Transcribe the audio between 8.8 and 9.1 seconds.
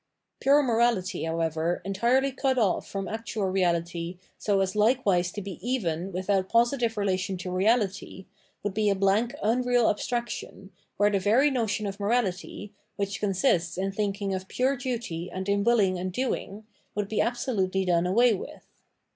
a